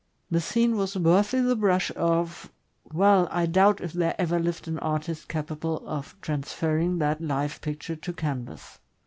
[0.31, 2.51] The scene was worthy the brush of—
[2.91, 7.95] well, I doubt if there ever lived an artist capable of transferring that life picture
[7.97, 8.79] to canvas.